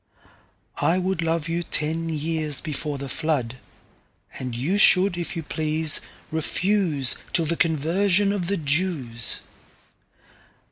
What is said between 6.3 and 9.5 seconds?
refuseTill the Conversion of the Jews.